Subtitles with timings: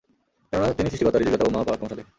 [0.53, 2.03] কেননা তিনিই সৃষ্টিকর্তা, রিযিকদাতা ও মহাপরাক্রমশালী।